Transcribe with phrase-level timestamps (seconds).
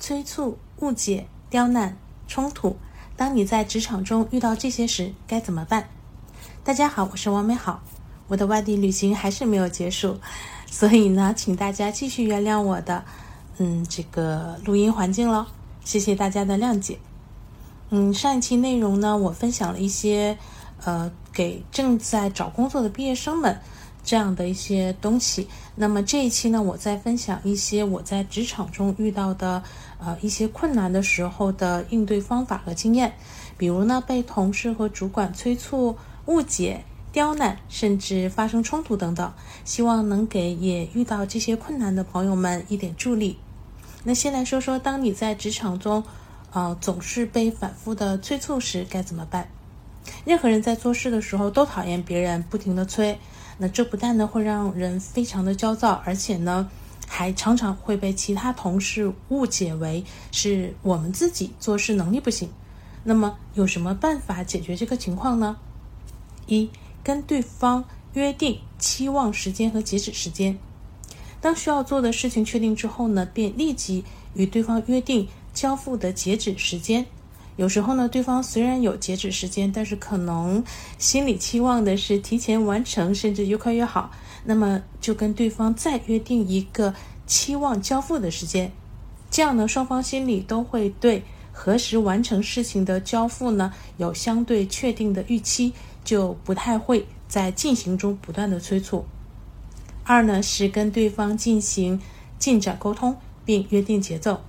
[0.00, 1.94] 催促、误解、刁难、
[2.26, 2.78] 冲突。
[3.18, 5.90] 当你在职场中遇到这些时，该怎么办？
[6.64, 7.82] 大家好，我是王美好。
[8.26, 10.18] 我的外地旅行还是没有结束，
[10.66, 13.04] 所以呢，请大家继续原谅我的，
[13.58, 15.44] 嗯，这个录音环境喽。
[15.84, 16.98] 谢谢大家的谅解。
[17.90, 20.38] 嗯，上一期内容呢，我分享了一些，
[20.82, 23.60] 呃，给正在找工作的毕业生们。
[24.04, 25.48] 这样的一些东西。
[25.74, 29.62] 那么这一期呢，我再分享一些我在职场中遇到的
[29.98, 33.14] 呃一些困难的时候的应对方法和经验。
[33.56, 39.32] 比如呢，被同事和主管催促、误解、刁难，甚至发生冲突等等。
[39.64, 43.38] 希望能给也遇到这些困难的朋友们一点助力。
[44.02, 46.02] 那先来说说，当你在职场中，
[46.52, 49.48] 呃，总是被反复的催促时该怎么办？
[50.24, 53.18] 任何人在做事的时候都讨厌别人不停的催。
[53.62, 56.66] 那这不但呢会让人非常的焦躁，而且呢，
[57.06, 62.48] 还常常会被其他同事误解为是我们自己做事能力不行。
[63.04, 65.58] 那么有什么办法解决这个情况呢？
[66.46, 66.70] 一，
[67.04, 70.58] 跟对方约定期望时间和截止时间。
[71.42, 77.04] 当需要做的事情确定之后呢，便立即与对方约定交付的截止时间。
[77.56, 80.64] 有时候呢，对方虽然有截止时间，但是可能
[80.98, 84.10] 心里期望的是提前完成，甚至越快越好。
[84.44, 86.94] 那么就跟对方再约定一个
[87.26, 88.72] 期望交付的时间，
[89.30, 99.04] 这样呢，双方心里都会对何时完成事情的交付呢有相对确定的预期，就不太会在进行中不断的催促。
[100.04, 102.00] 二呢是跟对方进行
[102.38, 104.40] 进展沟通，并约定节奏。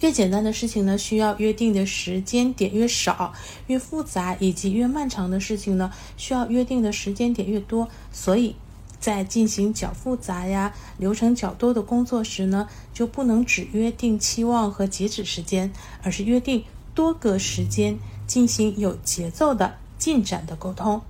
[0.00, 3.32] 越简单的事情呢，需要约定的时间点越少；
[3.66, 7.88] 越复杂以及越漫长的事情呢，需要约定的时间点越多。
[8.12, 8.54] 所以，
[9.00, 16.62] 在进行较复杂呀、流程较多的工作时呢，就不能只约定期望和截止时间，而是约定
[16.94, 21.02] 多个时间进行有节奏的进展的沟通。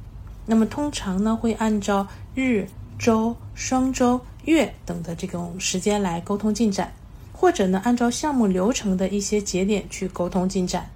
[0.47, 2.66] 那么，通常呢，会按照日、
[2.98, 6.94] 周、双周、月等的这种时间来沟通进展。
[7.41, 10.91] 或者呢，按照项目流程的一些节点去沟通进展。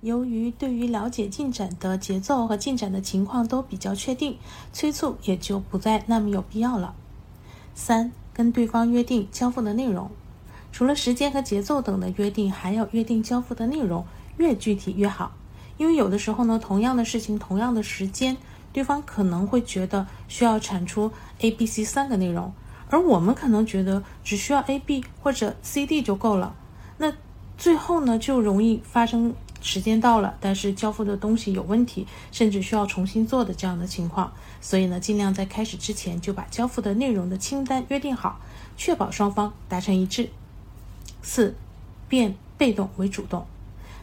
[0.00, 4.38] 由于对于了解进展的节奏和进展的情况都比较确定，
[4.72, 6.94] 催促也就不再那么有必要了。
[7.74, 10.10] 三，跟对方约定交付的内容，
[10.72, 14.06] 除了时间和节奏等的约定，还要约定交付的内容，
[14.38, 15.32] 越具体越好。
[15.76, 18.38] 因为有的时候呢，同样的事情，同样的时间，
[18.72, 22.54] 对方可能会觉得需要产出 A、B、C 三个内容。
[22.94, 26.54] 而我们可能觉得只需要 A、B 或者 C、D 就够了，
[26.98, 27.12] 那
[27.58, 34.32] 最后呢就容易发生时间到了，但是交付的东西有问题，甚至需要重新做的这样的情况。
[34.60, 38.38] 所以呢，尽量在开始之前就把交付的内容的清单约定好，
[38.76, 40.30] 确保双方达成一致。
[41.20, 41.56] 四，
[42.08, 43.44] 变被动为主动。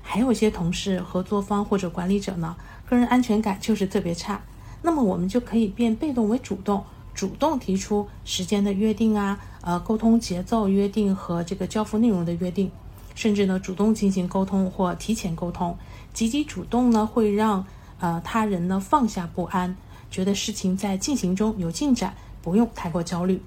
[0.02, 4.42] 还有一些同事、合作方或者管理者呢，个人安全感就是特别差，
[4.82, 6.84] 那么我们就可以变被动为主动。
[7.22, 12.72] 主动提出时间的约定啊，呃，沟通节奏约定和这个交付内容的约定，
[13.14, 15.78] 甚至呢主动进行沟通或提前沟通，
[16.16, 17.64] 积极主动呢会让
[18.00, 19.78] 呃他人呢放下不安，
[20.10, 23.40] 觉得事情在进行中有进展，不用太过焦虑。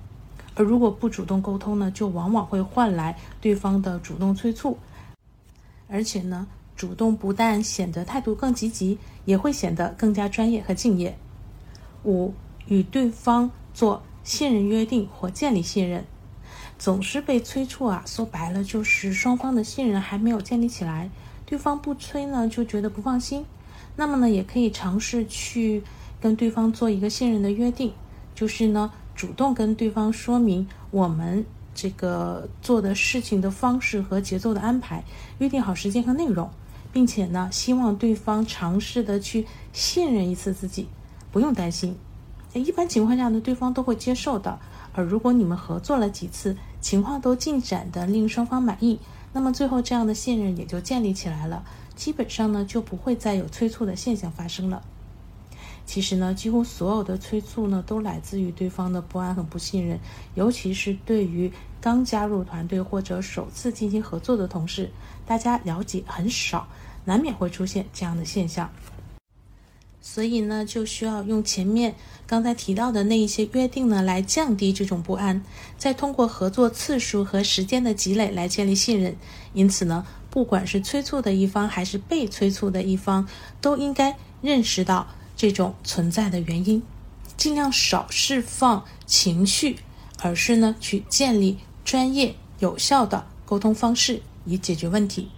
[0.55, 4.79] 而如果不主动沟通呢，就往往会换来对方的主动催促，
[5.89, 6.47] 而且呢
[6.77, 11.19] 主动不但显得态度更积极，也会显得更加专业和敬业。
[12.05, 12.33] 五。
[12.67, 16.07] 与对方做信任约定或建立信任，
[16.79, 21.11] 总是被催促啊，说白了就是双方的信任还没有建立起来。
[21.45, 23.45] 对方不催呢，就觉得不放心。
[23.97, 25.83] 那么呢，也可以尝试去
[26.21, 27.93] 跟对方做一个信任的约定，
[28.35, 35.05] 就是呢，主动跟对方说明我们这个做的事情的方式和节奏的安排，
[35.39, 36.49] 约定好时间和内容，
[36.93, 40.89] 并且呢，希望对方尝试的去信任一次自己，
[41.31, 41.95] 不用担心。
[42.61, 44.59] 一般情况下呢，对方都会接受的。
[44.93, 49.01] 而如果你们合作了几次，情况都进展的令双方满意，
[49.33, 51.65] 那么最后这样的信任也就建立起来了。
[51.97, 54.83] 基本上呢，就不会再有催促的现象发生了。
[55.87, 59.99] 其实呢，几乎所有的催促呢，都来自于对方的不安和不信任，
[60.35, 64.91] 尤其是对于刚加入团队或者首次进行合作的同事，
[65.27, 66.67] 大家了解很少，
[67.05, 68.71] 难免会出现这样的现象。
[70.07, 71.95] 所以呢，就需要用前面
[72.27, 75.43] 刚才提到的那一些约定呢，来降低这种不安，
[75.79, 79.17] 再通过合作次数和时间的积累来建立信任。
[79.55, 83.27] 因此呢，不管是催促的一方还是被催促的一方，
[83.63, 86.83] 都应该认识到这种存在的原因，
[87.39, 89.79] 尽量少释放情绪，
[90.21, 95.31] 而是呢去建立专业有效的沟通方式以解决问题。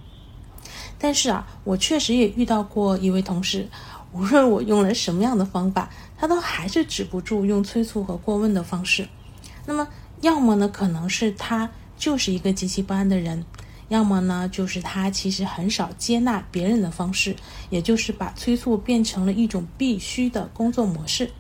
[0.98, 3.68] 但是啊，我确实也遇到过一位同事，
[4.16, 9.06] 无论我用了什么样的方法，他都还是止不住用催促和过问的方式。
[9.66, 9.86] 那么，
[10.22, 13.42] 要么呢，可能是他就是一个极其不安的人；
[13.88, 17.36] 要么呢，就是他其实很少接纳别人的方式，
[17.68, 21.30] 也就是把催促变成了一种必须的工作模式。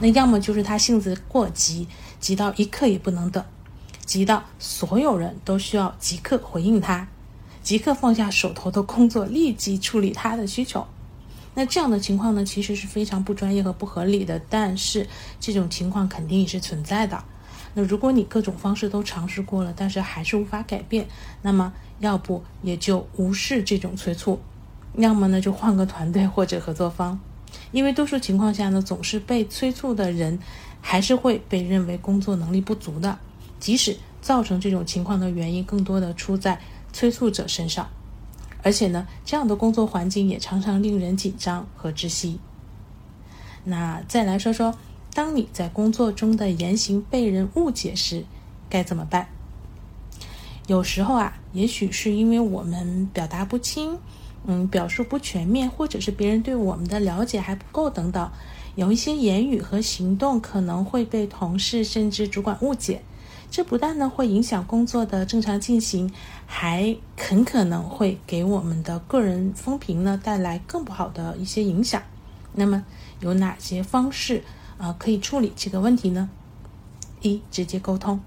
[0.00, 1.86] 那要么就是他性子过急，
[2.18, 3.44] 急到一刻也不能等，
[4.04, 7.06] 急到所有人都需要即刻回应他。
[7.62, 10.86] 即刻放下手头的工作，立即处理他的需求。
[11.56, 14.40] 那这样的情况呢，其实是非常不专业和不合理的。
[14.48, 15.08] 但是
[15.40, 17.24] 这种情况肯定也是存在的。
[17.72, 21.08] 那如果你各种方式都尝试过了，但是还是无法改变，
[21.40, 24.38] 那么要不也就无视这种催促，
[24.96, 27.18] 要么呢就换个团队或者合作方。
[27.72, 30.38] 因为多数情况下呢，总是被催促的人
[30.82, 33.18] 还是会被认为工作能力不足的，
[33.58, 36.60] 即使造成这种情况的原因更多的出在。
[36.92, 37.90] 催促者身上，
[38.66, 42.40] 而且呢，这样的工作环境也常常令人紧张和窒息。
[43.62, 44.74] 那再来说说，
[45.14, 48.24] 当你在工作中的言行被人误解时，
[48.68, 49.28] 该怎么办？
[50.66, 54.00] 有时候啊，也许是因为我们表达不清，
[54.46, 58.32] 嗯，表述不全面，或者是别人对我们的了解还不够等等，
[58.74, 63.02] 有一些言语和行动可能会被同事甚至主管误解。
[63.50, 66.12] 这不但呢会影响工作的正常进行，
[66.46, 72.02] 还很可能会给我们的个人风评呢带来更不好的一些影响。
[72.54, 72.84] 那么
[73.20, 74.42] 有哪些方式
[74.78, 76.28] 啊可以处理这个问题呢？
[77.22, 78.20] 一、直接沟通。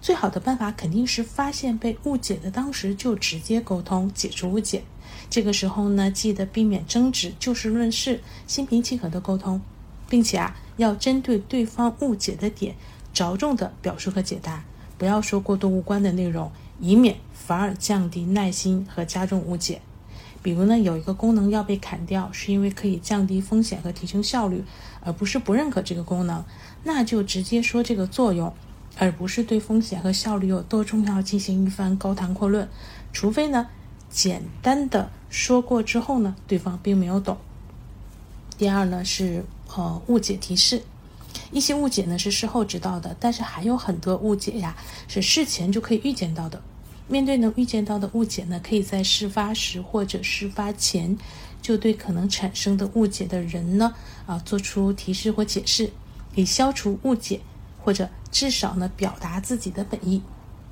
[0.00, 4.82] 最好的办法肯定是发现被误解的当时就直接沟通，解除误解。
[5.30, 9.60] 这个时候呢，记得避免争执，就事论事，心平气和的沟通，
[10.08, 12.74] 并且啊要针对对方误解的点。
[13.18, 14.62] 着重的表述和解答，
[14.96, 19.80] 不要说过多无关的内容，以免反而降低耐心和加重误解。
[20.40, 24.62] 比如呢，有一个功能要被砍掉，是因为可以降低风险和提升效率，
[25.00, 26.44] 而不是不认可这个功能，
[26.84, 28.54] 那就直接说这个作用，
[28.96, 32.68] 而不是对风险和效率有多重要进行一番高谈阔论。
[33.12, 33.66] 除非呢，
[34.08, 37.36] 简单的说过之后呢，对方并没有懂。
[38.56, 39.44] 第二呢是
[39.74, 40.84] 呃误解提示。
[41.50, 46.60] 一些误解呢是事后知道的，但是还有很多误解呀是事前就可以预见到的。
[47.08, 51.16] 面对能预见到的误解呢，可以在事发时或者事发前
[51.62, 53.94] 就对可能产生的误解的人呢
[54.26, 55.90] 啊做出提示或解释，
[56.34, 57.40] 以消除误解，
[57.82, 60.22] 或者至少呢表达自己的本意。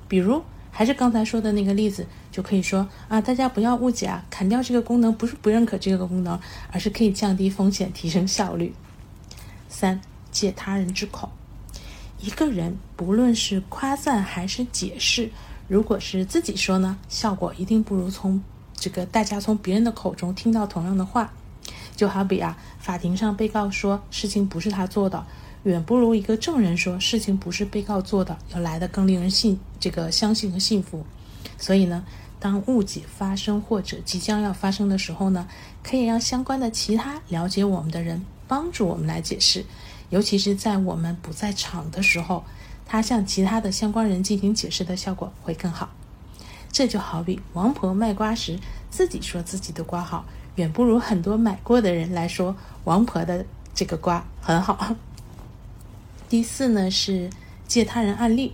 [0.07, 6.39] 比如还是刚才说的那个例子，就可以说啊，大家不要误解啊，砍掉这个功能不是不认可这个功能，
[6.71, 8.75] 而是可以降低风险，提升效率。
[9.67, 9.99] 三。
[10.37, 11.31] 借他人之口，
[12.19, 15.31] 一个人不论是夸赞还是解释，
[15.67, 18.39] 如果是自己说呢，效果一定不如从
[18.75, 21.33] 这个大家从别人的口中听到同样的话。
[21.95, 25.25] 就好比啊，法庭上被告说事情不是他做的，
[25.63, 31.03] 远不如一个证人说事情不是被告做的要来的更令人信这个相信和信服。
[31.57, 32.05] 所以呢，
[32.39, 35.47] 当误解发生或者即将要发生的时候呢，
[35.81, 39.65] 可以让相关的其他了解我们的人帮助我们来解释。
[40.09, 42.43] 尤其是在我们不在场的时候，
[42.85, 45.89] 他向其他的相关人进行解释的效果会更好。
[46.71, 48.59] 这就好比王婆卖瓜时，
[48.89, 54.95] 自己说自己的瓜好，远不如很多买过的人来说王婆的这个瓜很好。
[56.29, 57.29] 第四呢是
[57.67, 58.53] 借他人案例，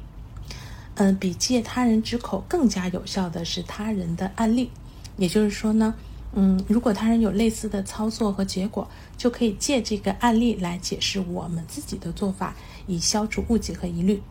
[0.95, 4.72] 嗯，比借他人之口更加有效的是他人的案例，
[5.17, 5.93] 也就是说呢。
[6.36, 8.88] 嗯，如果他人有类似的操作和结果，
[9.18, 12.56] 就可以借这个案例来解释我们自己的做法，
[12.88, 14.22] 以消除误解和疑虑。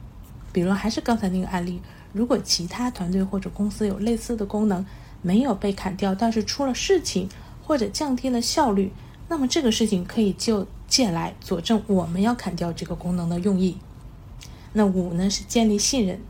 [0.52, 1.80] 比如，还是刚才那个案例，
[2.12, 4.84] 如果其他团队或者公司有类似的功能
[5.22, 7.28] 没有被砍掉，但是出了事情
[7.62, 8.92] 或者降低了效率，
[9.28, 13.78] 那么这个事情可以就借来佐证我们要砍掉这个功能的用意。
[14.72, 16.20] 那五呢是建立信任。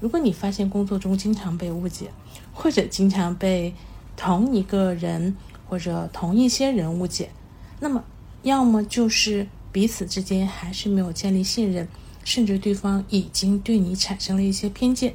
[0.00, 2.10] 如果你发现工作中经常被误解，
[2.54, 3.74] 或者经常被
[4.18, 5.36] 同一个人
[5.68, 7.30] 或者同一些人误解，
[7.78, 8.02] 那么
[8.42, 11.86] 要么就是彼此之间还是没有建立信任，
[12.24, 15.12] 甚至对方已经对你产生了一些偏见；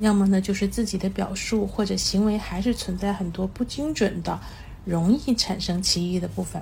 [0.00, 4.40] 要么呢就是自己的表述或者行为还是存在很多不精准的，
[4.84, 6.60] 容易产生歧义的部分。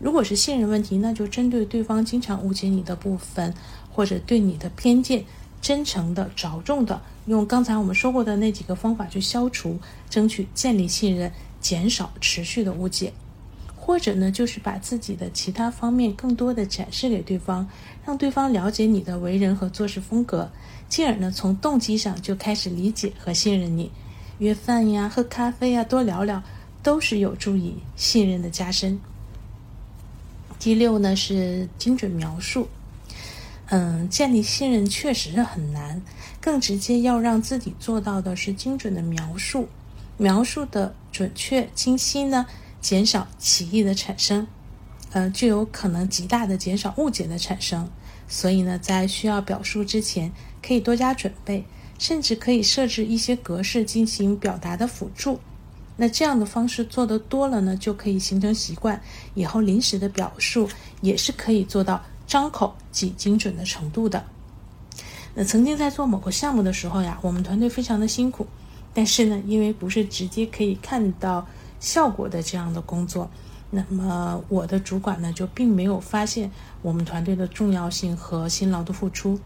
[0.00, 3.54] 如果是信任问题，那就针对对方经常误解你的部分，
[3.92, 5.24] 或者对你的偏见。
[5.62, 9.78] 真诚的、着重的，用刚才我们说过的那几个方法去消除，
[10.08, 11.30] 争取建立信任，
[11.60, 13.12] 减少持续的误解。
[13.74, 17.68] 或者呢，就是把自己的其他方面更多的展示给对方，
[18.04, 20.50] 让对方了解你的为人和做事风格，
[20.88, 23.92] 进而呢，从动机上就开始理解和信任你。
[24.38, 26.42] 约饭呀，喝咖啡呀，多聊聊，
[26.82, 28.98] 都是有助于信任的加深。
[30.58, 32.68] 第六呢是精准描述，
[33.66, 36.00] 嗯，建立信任确实是很难，
[36.40, 39.68] 更直接要让自己做到的是精准的描述，
[40.16, 42.46] 描述的准确清晰呢，
[42.80, 44.46] 减少歧义的产生，
[45.12, 47.88] 呃，就有可能极大的减少误解的产生。
[48.28, 50.32] 所以呢，在需要表述之前，
[50.62, 51.64] 可以多加准备。
[51.98, 55.40] 甚至可以设置一些格式进行表达的辅助，
[55.96, 59.00] 那这样的方式做得多了呢，就可以形成习惯，
[59.32, 60.68] 以后临时的表述
[61.00, 64.24] 也是可以做到张口即精准的程度的。
[65.34, 68.46] 那曾经在做某个项目的时候呀，我们团队非常的辛苦，
[68.92, 71.46] 但是呢，因为不是直接可以看到
[71.78, 73.30] 效果的这样的工作，
[73.70, 76.50] 那么我的主管呢就并没有发现
[76.82, 79.38] 我们团队的重要性和辛劳的付出。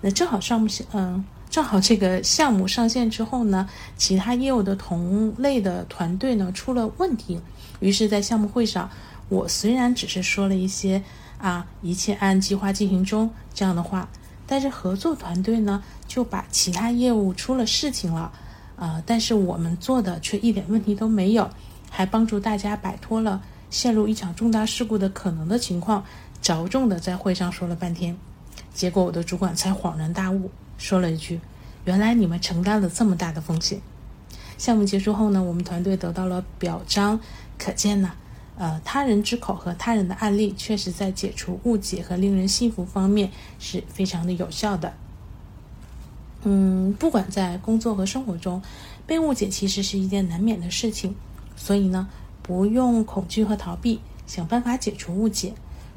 [0.00, 1.24] 那正好上目嗯。
[1.50, 7.40] 正好这个项目上线之后呢，其他业务的同类的团队呢出了问题，
[7.78, 8.90] 于是，在项目会上，
[9.28, 11.00] 我虽然只是说了一些
[11.44, 14.08] 啊一切按计划进行中这样的话，
[14.46, 18.32] 但是合作团队呢就把其他业务出了事情了，
[18.76, 21.50] 啊，但是我们做的却一点问题都没有，
[21.90, 26.02] 还帮助大家摆脱了陷入一场重大事故的可能的情况，
[26.40, 28.16] 着重的在会上说了半天，
[28.72, 30.50] 结果我的主管才恍然大悟。
[30.78, 31.40] 说了一句
[31.84, 33.80] ：“原来你们承担了这么大的风险。”
[34.56, 37.20] 项目结束后呢，我们团队得到了表彰，
[37.58, 38.12] 可见呢，
[38.56, 44.94] 呃，他人之口和他人的案例，确实在解除误解和令人信服方面是非常的有效的。
[46.44, 48.62] 嗯，不管在工作和生活中，
[49.06, 51.14] 被误解其实是一件难免的事情，
[51.56, 52.08] 所以呢，
[52.42, 55.54] 不用恐惧和逃避，想办法解除误解。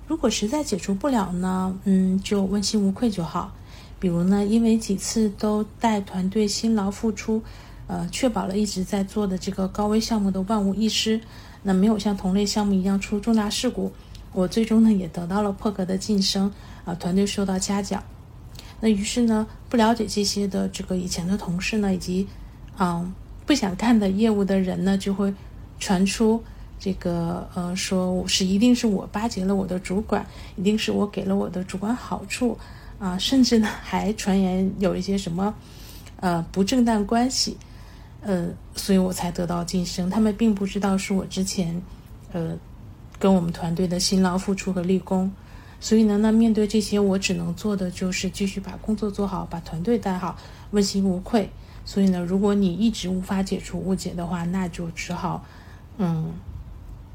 [0.08, 3.54] 如果实在解除不了呢，嗯，就问心无愧就好。
[4.00, 7.42] 比如呢，因为几次都带团队辛劳付出，
[7.88, 11.20] 呃，确保了一直在做的这个高危项目的万无一失，
[11.64, 13.92] 那没有像同类项目一样出重大事故，
[14.34, 16.52] 我最终呢也得到了破格的晋升，
[16.86, 18.04] 啊，团队受到嘉奖。
[18.80, 22.28] 那于是呢，不了解这些的这个以前的同事呢，以及
[22.76, 23.12] 啊
[23.46, 25.34] 不想干的业务的人呢，就会
[25.80, 26.44] 传出
[26.80, 32.58] 这个呃，说我是一定是我巴结了我的主管，一定是我给了我的主管好处。
[33.00, 35.54] 啊，甚至呢还传言有一些什么，
[36.20, 37.56] 呃不正当关系，
[38.22, 40.10] 呃，所以我才得到晋升。
[40.10, 41.82] 他们并不知道是我之前，
[42.34, 42.58] 呃，
[43.20, 45.32] 跟我们团队的辛劳付出和立功。
[45.80, 50.38] 所以呢，那面对这些，我只能做的就是继续把工作做好，把团队带好，
[50.72, 51.50] 问心无愧。
[51.86, 55.46] 所以呢，如果你一直无法解除误解的话，那就只好，
[55.98, 56.32] 嗯，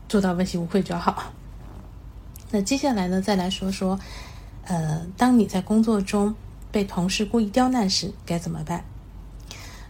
[0.09, 1.32] 做到问心无愧就好。
[2.50, 3.99] 那接下来呢，再来说说。
[4.64, 6.32] 呃，当你在工作中
[6.71, 8.85] 被同事故意刁难时，该怎么办？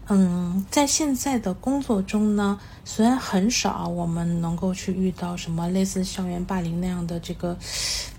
[0.07, 7.57] 嗯，在现在的工作中呢，虽然很少我们能够去遇到什么类似校园霸凌那样的这个，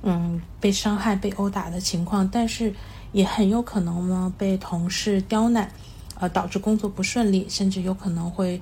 [0.02, 2.72] 嗯，被伤害、被殴打的情况，但是
[3.12, 5.70] 也很有可能呢被同事刁难，
[6.18, 8.60] 呃，导致工作不顺利，甚至有可能会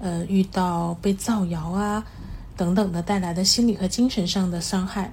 [0.00, 2.04] 呃遇到被造谣啊
[2.56, 5.12] 等等的带来的心理和精神上的伤害。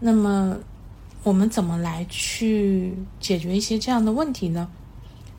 [0.00, 0.56] 那么。
[1.24, 4.68] 我们怎么来去解决一些这样的问题呢？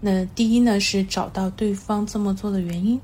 [0.01, 3.01] 那第一呢是找到对方这么做的原因，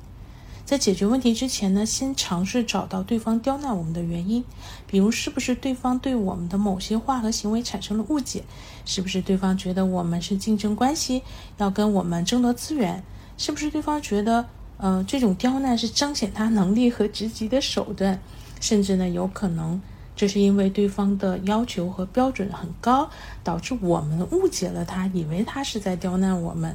[0.64, 4.44] 在解决问题之前呢，先尝试找到对方刁难我们的原因，
[4.88, 8.44] 比如是不是对方对我们的某些话和行为产生了误解，
[8.86, 11.22] 是不是对方觉得我们是竞争关系，
[11.58, 13.04] 要跟我们争夺资源，
[13.38, 14.46] 是不是对方觉得
[14.78, 18.20] 呃这种刁难是彰显他能力和职级的手段，
[18.62, 19.82] 甚至呢有可能。
[20.16, 23.10] 这是因为对方的要求和标准很高，
[23.44, 26.74] 导致我们误解了他，以为他是在刁难我们。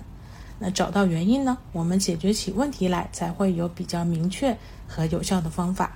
[0.63, 1.57] 那找到原因呢？
[1.73, 5.95] 我们解决起问题来才会有比较明确和有效的方法。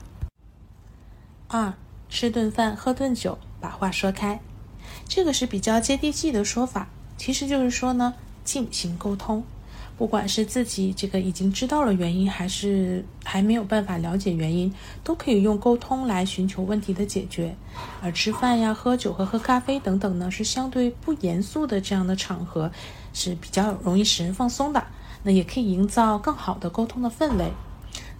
[1.48, 1.74] 二，
[2.08, 4.40] 吃顿饭，喝顿酒，把话说开。
[5.06, 9.44] 这个是比较接地气的说法，其实就是说呢，进行沟通。
[9.96, 17.54] 不管是自己这个已经知道了原因，还是还没有办法了解原因，都可以用沟通来寻求问题的解决。
[18.02, 22.72] 而吃饭呀、喝酒和喝咖啡等等呢，是相对不严肃的这样的场合，
[23.14, 24.84] 是比较容易使人放松的。
[25.22, 27.50] 那也可以营造更好的沟通的氛围。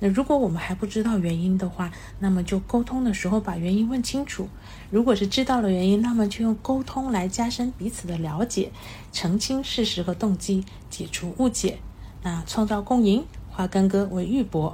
[0.00, 4.48] 那如果我们还不知道原因的话，那么就沟通的时候把原因问清楚。
[4.90, 8.72] 如果是知道了原因，那么就用沟通来加深彼此的了解，
[9.12, 11.78] 澄清事实和动机，解除误解，
[12.22, 14.72] 那创造共赢，化干戈为玉帛。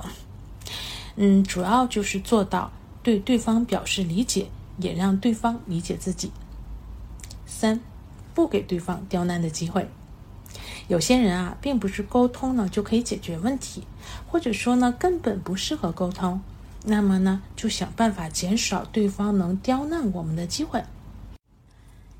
[1.16, 2.70] 嗯，主要就是做到
[3.02, 4.46] 对对方表示理解，
[4.78, 6.30] 也让对方理解自己。
[7.44, 7.80] 三，
[8.34, 9.88] 不给对方刁难的机会。
[10.90, 13.84] 有些人啊，并不是沟通呢就可以解决问题，
[14.26, 16.40] 或者说呢根本不适合沟通，
[16.84, 20.82] 那么呢就想办法减少对方能刁难我们的机会。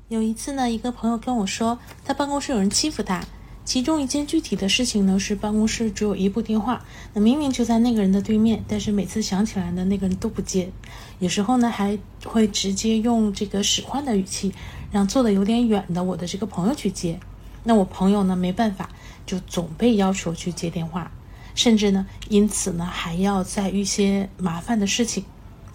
[0.07, 3.21] 有一次呢，一个朋友跟我说，他办公室有人欺负他。
[3.65, 10.71] 其中一件具体的事情呢，是办公室只有一部电话，那明明就在那个人的对面，但是每次想起来呢，那个人都不接。
[11.19, 14.53] 有时候呢，还会直接用这个使唤的语气，
[14.93, 17.19] 让坐的有点远的我的这个朋友去接。
[17.63, 18.89] 那我朋友呢，没办法，
[19.25, 21.11] 就总被要求去接电话，
[21.55, 25.25] 甚至呢，因此呢，还要再遇些麻烦的事情。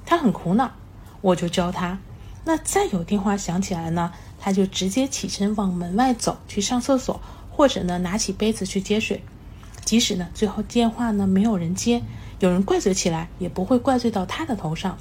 [0.04, 0.72] 他很苦恼，
[1.20, 1.98] 我就教他。
[2.44, 7.20] 那再有电话响起来呢，他就直接起身往门外走去上厕所。
[7.48, 9.22] 或者呢，拿起杯子去接水，
[9.82, 12.02] 即使呢最后电话呢没有人接，
[12.38, 14.98] 有人怪罪起来，也不会怪罪到他的头上。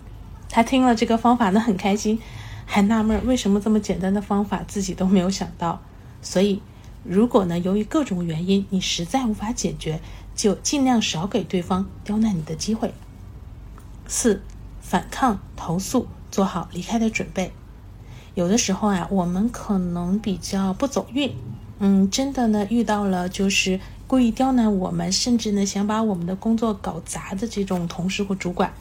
[0.49, 2.17] 他听了这个方法呢很开心，
[2.65, 5.81] 还纳闷为什么这么简单的方法自己都没有想到。
[6.21, 6.61] 所以，
[7.07, 10.01] 如果呢由于各种原因你实在无法解决，
[10.35, 12.93] 就尽量少给对方刁难你的机会。
[14.07, 14.41] 四，
[14.81, 17.51] 反抗投诉，做好离开的准备。
[18.33, 21.33] 有的时候啊，我们可能比较不走运。
[21.79, 28.73] 嗯，真的呢，遇到了就是故意刁难我们，甚至呢想把我们的工作搞砸的这种同事或主管。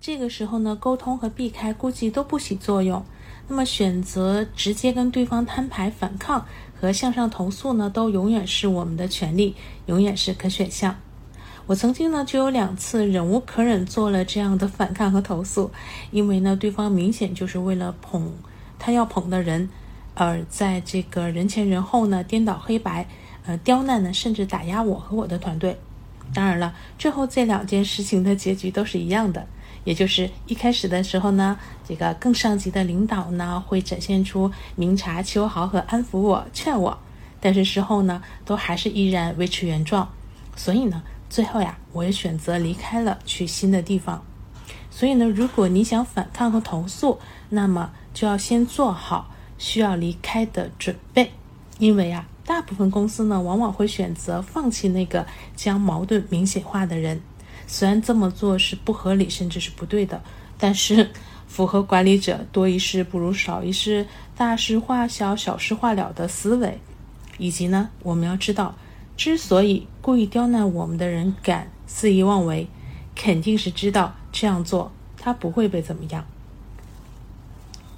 [0.00, 3.04] 这个时候呢，沟通和避开估计都不起作用。
[3.46, 6.46] 那么选择直接跟对方摊牌反抗
[6.84, 9.54] 和向上投诉呢，都永远是我们的权利，
[9.86, 10.96] 永远是可选项。
[11.66, 15.70] 我曾经呢就有两次忍无可忍做了这样的反抗和投诉，
[16.10, 18.34] 因为呢对方明显就是为了捧
[18.78, 19.70] 他要捧的人。
[20.12, 23.08] 而在这个人前人后呢，颠倒黑白，
[23.46, 25.78] 呃，刁难呢，甚至打压我和我的团队。
[26.34, 29.46] 当然了，最后这两件事情的结局都是一样的，
[29.82, 36.96] 也就是一开始的时候呢，这个更上级的领导呢会展现出明察秋毫和安抚我、劝我，
[37.40, 40.08] 但是事后呢，都还是依然维持原状。
[40.54, 44.24] 所以呢，最后呀，我也选择离开了，去新的地方。
[44.90, 47.18] 所以呢，如果你想反抗和投诉，
[47.48, 49.30] 那么就要先做好。
[49.56, 51.30] 需要离开的准备，
[51.78, 57.22] 因为啊，大部分公司呢，往往会选择放弃那个将矛盾明显化的人。
[57.66, 60.22] 虽然这么做是不合理，甚至是不对的，
[60.58, 61.10] 但是
[61.46, 66.78] 符合管理者多一事不如少一事、大事化小、小事化了的思维。
[67.38, 68.74] 以及呢，我们要知道，
[69.16, 72.68] 之所以故意刁难我们的人敢肆意妄为，
[73.14, 76.24] 肯定是知道这样做他不会被怎么样。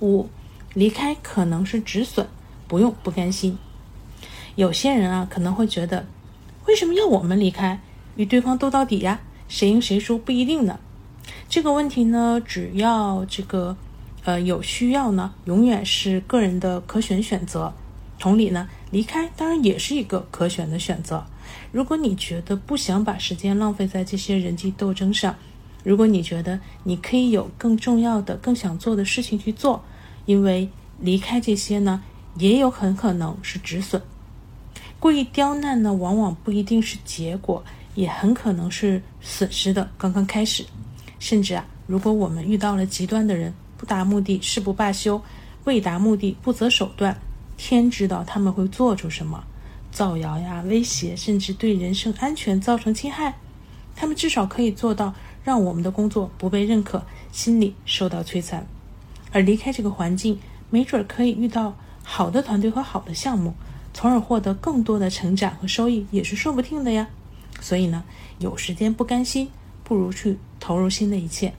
[0.01, 0.29] 五。
[0.75, 2.27] 离开可能是止损，
[2.69, 3.57] 不用不甘心。
[4.57, 6.05] 有些人啊可能会觉得，
[6.67, 7.81] 为什么要我们离开，
[8.17, 9.19] 与对方斗到底呀？
[9.49, 10.79] 谁赢谁输不一定呢。
[11.49, 13.77] 这个问题呢，只要这个
[14.25, 17.73] 呃有需要呢，永远是个人的可选选择。
[18.19, 21.27] 同理呢，离开当然也是一个可选的选择。
[21.71, 25.37] 如果你觉得不想把时间浪费在这些人际斗争上，
[25.85, 29.85] 如果你觉得你可以有更重要的、更想做的事情去做。
[30.25, 32.03] 因为离开这些呢，
[32.37, 34.03] 也有很可能是止损。
[34.99, 37.63] 故意刁难呢，往往不一定是结果，
[37.97, 40.65] 也很可能是损失的刚刚开始。
[41.19, 45.21] 甚至啊，如果我们遇到了极端的人，不达目的誓不罢休，
[45.65, 47.17] 未达目的不择手段，
[47.57, 49.43] 天知道他们会做出什么，
[49.91, 53.35] 造谣呀、威胁，甚至对人身安全造成侵害。
[53.97, 58.67] 他们至少可以做到让我们的工作不被认可，心里受到摧残。
[59.33, 63.55] 而离开这个环境，没准可以遇到好的团队和好的项目，
[63.95, 67.09] 从而获得更多的成长和收益，也是说不定的呀。
[67.61, 68.05] 所以呢，
[68.39, 69.49] 有时间不甘心，
[69.83, 71.53] 不如去投入新的一切。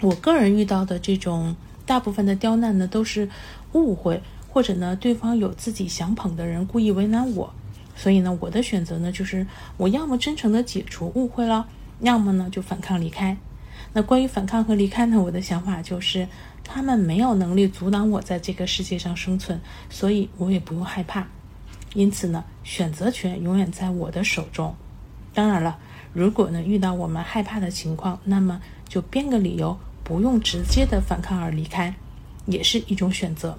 [0.00, 1.56] 我个人遇到的这种
[1.86, 3.28] 大部分的刁难呢，都是
[3.72, 7.54] 误会，或者呢，对方有自己想捧的人故意为难我。
[7.96, 11.68] 所以呢，我的选择呢，就是我要么真诚的解除误会了，
[12.00, 13.36] 要么呢就反抗离开。
[13.92, 15.22] 那关于反抗和离开呢？
[15.22, 16.26] 我的想法就是，
[16.64, 21.28] 他们没有能力阻挡我在这个世界上生存，所以我也不用害怕。
[21.94, 24.74] 因此呢，选择权永远在我的手中。
[25.32, 25.78] 当然了，
[26.12, 31.94] 如果呢遇到我们害怕的情况，那么就编个理由，不用直接的反抗而离开，
[32.46, 33.58] 也是一种选择。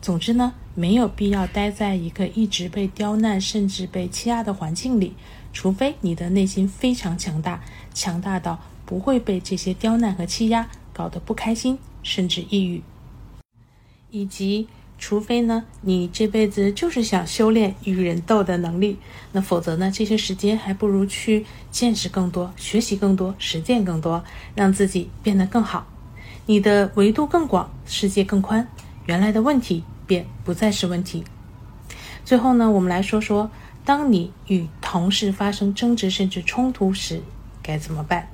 [0.00, 5.14] 总之呢，没有必要待在一个一直被刁难甚至被欺压的环境里，
[5.52, 7.60] 除非你的内心非常强大，
[7.92, 8.60] 强大到。
[8.86, 12.80] 不会被这些刁难和欺压搞得不开心，甚至抑郁。
[14.12, 18.98] 以及，除非呢，你这辈子就是想修炼与人斗的能力，
[19.32, 25.86] 那否则呢，这些时间还不如去见识更多、学习更多、实践更多，让自己变得更好。
[26.46, 28.66] 你的维度更广，世界更宽，
[29.04, 31.24] 原来的问题便不再是问题。
[32.24, 33.50] 最后呢，我们来说说，
[33.84, 37.20] 当你与同事发生争执甚至冲突时，
[37.62, 38.28] 该怎么办？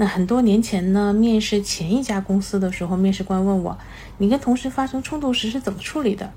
[0.00, 3.76] 那很多年前呢，面试前一家公司的时候，面试官问我
[4.18, 6.32] ：“你跟同事发生冲突时是怎么处理的？”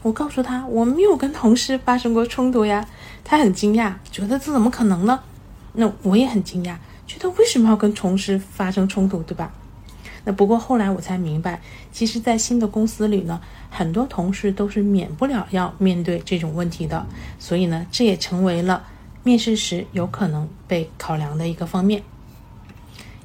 [0.00, 2.88] 我告诉他：“我没有跟同事发生过冲突呀。”
[3.22, 5.20] 他很惊讶，觉得这怎么可能呢？
[5.74, 9.52] 那我也很惊讶，觉得为什么要跟同事发生冲突，对吧？
[10.24, 11.60] 那不过后来我才明白，
[11.92, 17.04] 其实，在新的公司里呢，很多同事都是免不了要面对这种问题的，
[17.38, 18.82] 所以呢，这也成为了
[19.22, 22.02] 面试时有可能被考量的一个方面。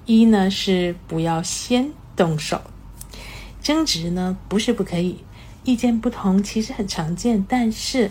[0.07, 2.61] 一呢是不要先动手，
[3.61, 5.17] 争执呢不是不可以，
[5.65, 8.09] 意见不同其实很常见，但是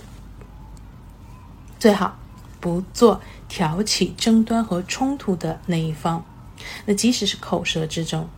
[1.78, 2.18] 最好
[2.61, 6.22] 不做挑起争端和冲突的那一方。
[6.85, 8.28] 那即使是口舌之争，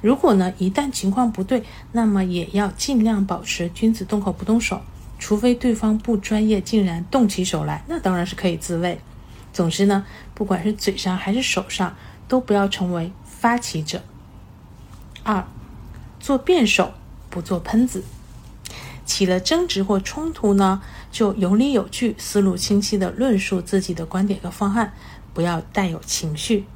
[0.00, 1.62] 如果呢一旦情况不对，
[1.92, 4.80] 那么也要尽量保持君子动口不动手，
[5.18, 8.98] 除非对方不专业，竟然动起手来，那当然是可以自卫。
[9.52, 11.94] 总之呢，不管是嘴上还是手上。
[12.30, 14.02] 都不要成为发起者。
[15.24, 15.44] 二，
[16.20, 16.94] 做辩手，
[17.28, 18.04] 不做喷子。
[19.04, 24.94] 起了争执或冲突呢，就有理有据、思路清晰的论述自己的观点和方案，
[25.34, 26.66] 不要带有情绪。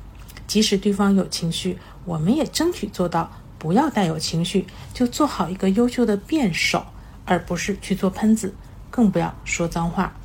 [0.48, 6.84] 即使对方有情绪，我们也争取做到不要带有情绪，就做好一个优秀的辩手，
[7.24, 8.52] 而不是去做喷子，
[8.90, 10.16] 更不要说脏话。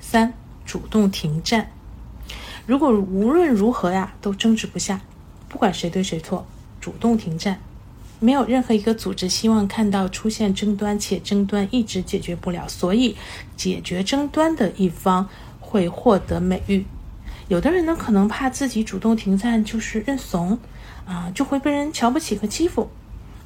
[0.00, 0.32] 三，
[0.64, 1.75] 主动停战。
[2.66, 5.00] 如果无论如何呀都争执不下，
[5.48, 6.44] 不管谁对谁错，
[6.80, 7.60] 主动停战。
[8.18, 13.14] 没有任何一个组织希望看到出现争端，且争端一直解决不了，所以
[13.56, 15.28] 解决争端的一方
[15.60, 16.84] 会获得美誉。
[17.48, 20.58] 有的人呢可能怕自己主动停战就是认怂，
[21.06, 22.90] 啊就会被人瞧不起和欺负。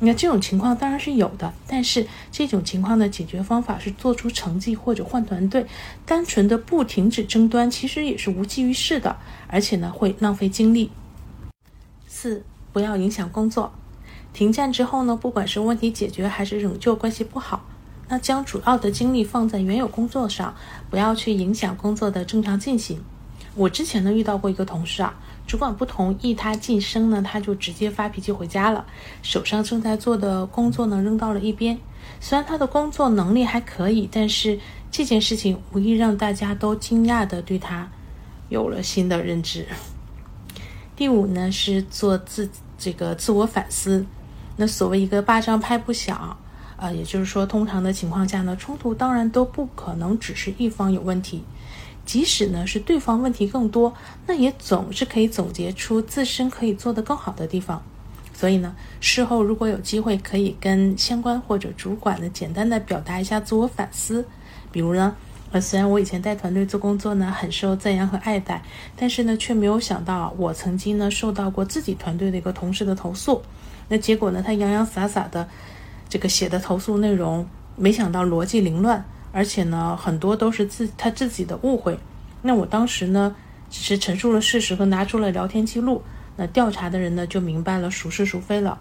[0.03, 5.67] 那这种情况当然是有的，但是这种情况的解决方法是做出成绩或者换团队。
[6.07, 10.91] 单纯的不停止争端，其实也是无济于事的，而且呢会浪费精力。
[12.09, 13.73] 四，不要影响工作。
[14.33, 17.67] 停战之后呢，不管是问题解决还是仍旧关系不好，
[18.09, 20.55] 那将主要的精力放在原有工作上，
[20.89, 23.03] 不要去影响工作的正常进行。
[23.55, 25.15] 我之前呢遇到过一个同事啊。
[25.51, 28.87] 主管不同意他晋升呢，他就直接发脾气回家了，
[29.21, 31.77] 手上正在做的工作呢扔到了一边。
[32.21, 34.61] 虽然他的工作能力还可以，但是
[34.93, 37.89] 这件事情无疑让大家都惊讶的对他
[38.49, 39.67] 有了新的认知。
[40.95, 44.07] 第五呢是做自这个自我反思。
[44.57, 46.37] 那所谓一个巴掌拍不响，
[46.77, 51.43] 啊，也就是说，通常的情况下呢，冲突当然都不可能只是一方有问题。
[52.11, 53.95] 即使呢是对方问题更多，
[54.27, 57.81] 那也总是可以总结出自身可以做得更好的地方。
[58.35, 64.27] 所以呢，事后如果有机会，可以跟相关或者主管呢简单的表达一下自我反思。
[64.73, 65.15] 比如呢，
[65.53, 68.61] 呃，虽然我以前带团队做工作呢很受赞扬和爱戴，
[68.97, 73.41] 但是呢却没有想到我曾经呢受到过自己团队的一个同事的投诉。
[73.87, 75.49] 那结果呢，他洋洋洒洒的
[76.09, 77.47] 这个写的投诉内容，
[77.77, 79.05] 没想到逻辑凌乱。
[79.33, 81.99] 而且呢，很多都是自他自己的误会。
[82.43, 83.35] 那我当时呢，
[83.71, 86.03] 只是陈述了事实和拿出了聊天记录。
[86.37, 88.81] 那调查的人呢，就明白了孰是孰非了。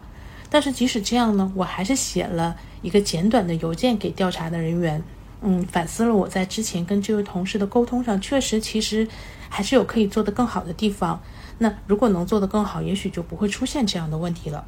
[0.49, 5.03] 但是即使这样呢，我还是写了一个简短的邮件给调查的人员，
[5.41, 9.07] 嗯，反思了我在之前跟这位同事的沟通上，确实其实
[9.49, 11.21] 还是有可以做得更好的地方。
[11.57, 14.65] 那如果能做得更好，也许就不会出现这样的问题了。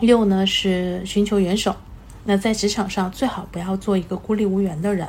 [0.00, 1.76] 六呢是寻求援手。
[2.28, 5.08] 那在职场上最好不要做一个孤立无援的人，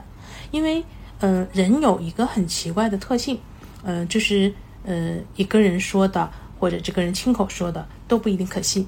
[0.52, 0.84] 因为，
[1.20, 3.40] 呃，人有一个很奇怪的特性，
[3.84, 4.54] 呃，就是，
[4.86, 8.88] 呃，一个人说的或者这个人亲口说的都不一定可信，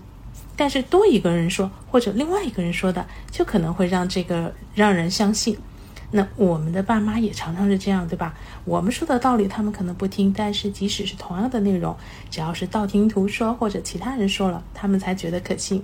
[0.56, 5.58] 但是多一个人说或者另外一个人说的，就可能会让这个让人相信。
[6.12, 8.36] 那我们的爸妈也常常是这样，对吧？
[8.64, 11.98] 我们说的道理他们可能不听，但是即使是同样的内容，
[12.30, 15.84] 只要是道听途说或者其他人说了，他们才觉得可信。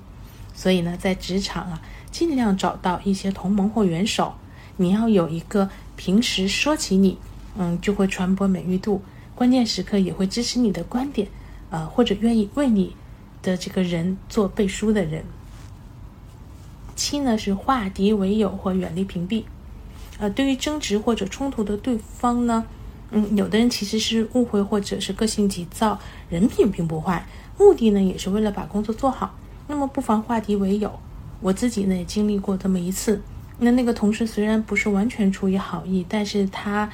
[0.53, 1.81] 所以呢，在职场啊。
[2.15, 4.35] 尽量找到一些同盟或元首，
[4.77, 7.17] 你要有一个平时说起你，
[7.57, 9.01] 嗯，就会传播美誉度，
[9.35, 11.27] 关键时刻也会支持你的观点，
[11.71, 12.95] 呃，或者愿意为你
[13.43, 15.25] 的这个人做背书的人。
[16.95, 19.43] 七呢是化敌为友或远离屏蔽，
[20.17, 22.65] 呃，对于争执或者冲突的对方呢，
[23.11, 25.99] 嗯，有的人其实是误会或者是个性急躁，
[26.29, 27.27] 人品并不坏，
[27.59, 29.35] 目的呢也是为了把工作做好，
[29.67, 30.97] 那么不妨化敌为友。
[31.45, 33.21] 我自己呢也经历过这么一次。
[33.59, 36.91] 那那个同事虽然不是完全出于好意，但是他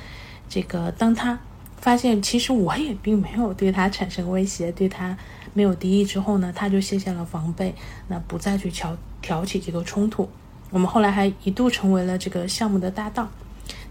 [0.49, 1.39] 这个当他
[1.77, 5.17] 发现其实我也并没有对他产生威胁，对他
[5.53, 7.73] 没有敌意之后呢，他就卸下了防备，
[8.09, 10.27] 那不再去挑挑起这个冲突。
[10.69, 13.31] 我们后来还一度成为了这个项目的搭档。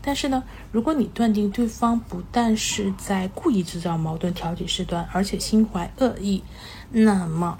[0.02, 0.42] 但是呢，
[0.72, 6.42] 如果你断定对方不但是在故意制造矛盾、挑起事端，而且心怀恶意，
[6.90, 7.58] 那么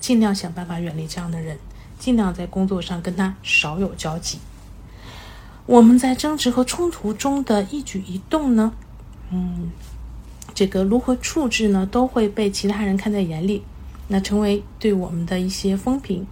[0.00, 1.58] 尽量想办法远离这样的人，
[1.98, 4.38] 尽量在工作上跟他少有交集。
[5.66, 8.72] 我们在争执和冲突中的一举一动呢，
[9.30, 9.70] 嗯，
[10.54, 13.62] 这个如何处置呢，都会被其他人看在眼里，
[14.08, 16.26] 那成为对我们的一些风评。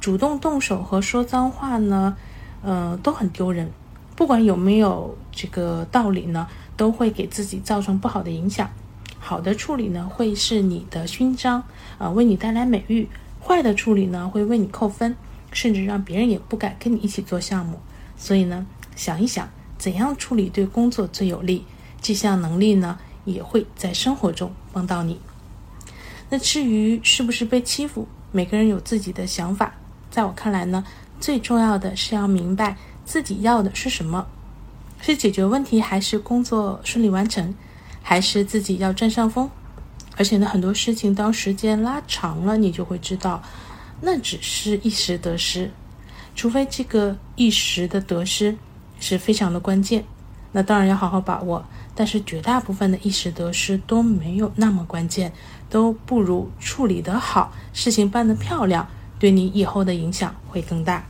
[0.00, 2.14] 主动动手和说脏话呢，
[2.62, 3.70] 呃，都很丢人。
[4.14, 6.46] 不管有没有这个道理呢，
[6.76, 8.68] 都会给自己造成不好的影响。
[9.18, 11.62] 好的处理呢，会是你的勋章，
[11.96, 13.06] 啊，为你带来美誉；
[13.46, 15.14] 坏的处理呢，会为你扣分，
[15.52, 17.78] 甚至让别人也不敢跟你一起做项目。
[18.16, 21.64] 所以呢，想一想怎样处理对工作最有利，
[22.00, 25.20] 这项能力呢，也会在生活中帮到你。
[26.30, 29.74] 那至于是不是被欺负，每个人有自己的想法。
[30.10, 30.82] 在我看来呢，
[31.20, 32.76] 最重要的是要明白。
[33.04, 34.26] 自己要的是什么？
[35.02, 37.54] 是解决问题，还是工作顺利完成，
[38.00, 39.50] 还是自己要占上风？
[40.16, 43.42] 而且呢，很多事情当时间拉长了，你就会知道，
[44.00, 45.70] 那只是一时得失。
[46.36, 48.56] 除非这个一时的得失
[48.98, 50.04] 是非常的关键，
[50.52, 51.64] 那当然要好好把握。
[51.96, 55.32] 但是绝大部分的一时得失都没有那么关键，
[55.70, 61.06] 都不如处理得好，事情办得漂亮，对你以后的影响会更大。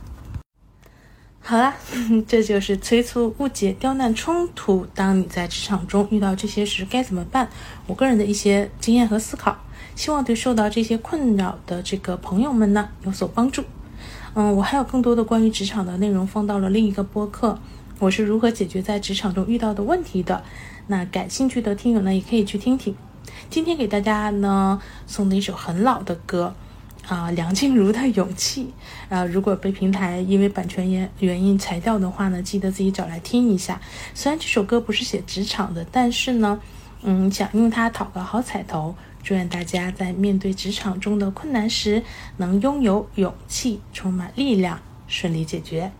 [1.47, 1.75] 好啦，
[2.27, 4.87] 这就是催促误解、刁难、冲突。
[4.95, 7.47] 当你在职场中遇到这些时该怎么办？
[7.85, 9.55] 我个人的一些经验和思考，
[9.95, 13.63] 希望对受到这些困扰的这个朋友们呢有所帮助。
[14.33, 17.59] 嗯，我还有更多的关于职场的内容放到了另一个播客，
[17.99, 20.43] 我是如何解决在职场中遇到的问题的。
[20.87, 22.95] 那感兴趣的听友呢也可以去听听。
[23.51, 26.55] 今天给大家呢送的一首很老的歌。
[27.07, 28.73] 啊，梁静茹的《勇气》
[29.15, 33.79] 啊，如果被平台因为版权原原因裁掉的话呢，记得自己找来听一下。
[34.13, 36.59] 虽然这首歌不是写职场的，但是呢，
[37.03, 38.95] 嗯，想用它讨个好彩头。
[39.21, 42.03] 祝愿大家在面对职场中的困难时，
[42.37, 45.91] 能拥有勇气，充满力量，顺利解决。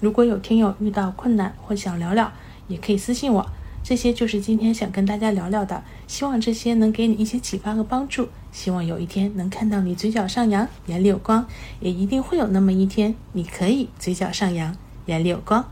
[0.00, 2.32] 如果有听友遇到困难或想聊聊，
[2.68, 3.46] 也可以私信我。
[3.82, 8.28] 这些就是今天想跟大家聊聊的，希望这些能给你一些启发和帮助。
[8.56, 11.46] 希望有一天能看到你嘴角上扬，眼里有光，
[11.78, 15.62] 也一定会有那么一天，你可以嘴角上扬，眼里有光。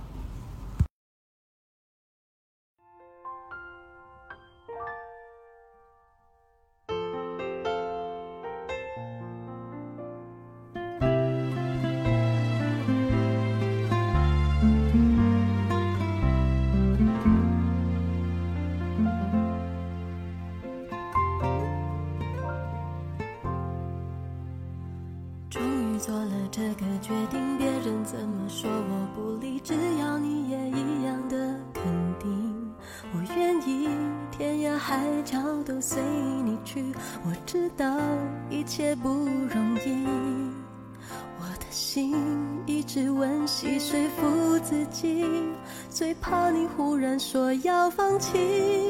[46.20, 48.83] 怕你忽然说要放弃。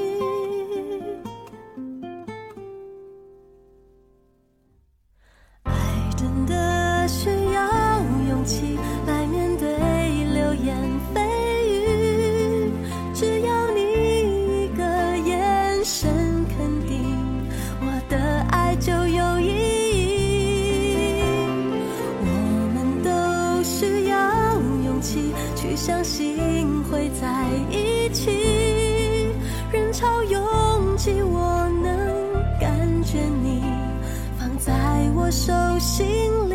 [35.35, 36.07] 手心
[36.49, 36.55] 里，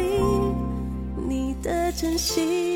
[1.28, 2.69] 你的真心。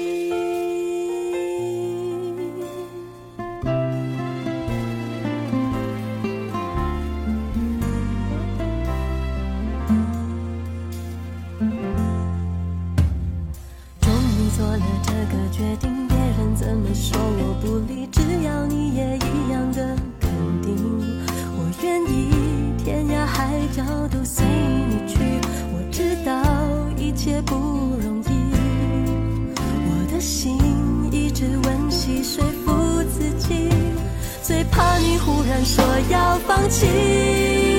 [35.00, 37.73] 你忽然说要放弃。